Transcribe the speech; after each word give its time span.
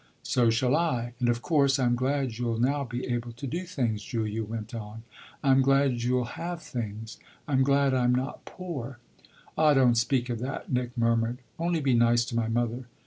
"So 0.23 0.49
shall 0.49 0.75
I! 0.75 1.13
And 1.19 1.29
of 1.29 1.43
course 1.43 1.77
I'm 1.77 1.95
glad 1.95 2.39
you'll 2.39 2.57
now 2.59 2.83
be 2.83 3.05
able 3.05 3.33
to 3.33 3.45
do 3.45 3.65
things," 3.65 4.01
Julia 4.01 4.43
went 4.43 4.73
on. 4.73 5.03
"I'm 5.43 5.61
glad 5.61 6.01
you'll 6.01 6.23
have 6.41 6.63
things. 6.63 7.19
I'm 7.47 7.61
glad 7.61 7.93
I'm 7.93 8.15
not 8.15 8.43
poor." 8.45 8.97
"Ah 9.59 9.75
don't 9.75 9.93
speak 9.93 10.27
of 10.31 10.39
that," 10.39 10.71
Nick 10.71 10.97
murmured. 10.97 11.37
"Only 11.59 11.81
be 11.81 11.93
nice 11.93 12.25
to 12.25 12.35
my 12.35 12.47
mother. 12.47 12.87